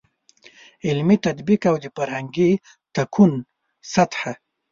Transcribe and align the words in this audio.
عملي 0.87 1.17
تطبیق 1.25 1.61
او 1.71 1.75
د 1.83 1.85
فرهنګي 1.95 2.51
تکون 2.95 3.31
سطحه. 3.93 4.33